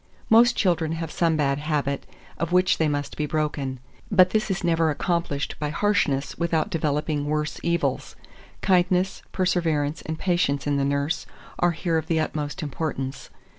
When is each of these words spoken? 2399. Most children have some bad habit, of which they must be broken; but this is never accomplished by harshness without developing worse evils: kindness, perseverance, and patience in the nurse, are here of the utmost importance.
2399. 0.29 0.39
Most 0.41 0.57
children 0.57 0.91
have 0.93 1.11
some 1.11 1.37
bad 1.37 1.59
habit, 1.59 2.07
of 2.39 2.51
which 2.51 2.79
they 2.79 2.87
must 2.87 3.15
be 3.15 3.27
broken; 3.27 3.79
but 4.11 4.31
this 4.31 4.49
is 4.49 4.63
never 4.63 4.89
accomplished 4.89 5.53
by 5.59 5.69
harshness 5.69 6.35
without 6.39 6.71
developing 6.71 7.27
worse 7.27 7.59
evils: 7.61 8.15
kindness, 8.61 9.21
perseverance, 9.31 10.01
and 10.01 10.17
patience 10.17 10.65
in 10.65 10.77
the 10.77 10.83
nurse, 10.83 11.27
are 11.59 11.69
here 11.73 11.99
of 11.99 12.07
the 12.07 12.19
utmost 12.19 12.63
importance. 12.63 13.29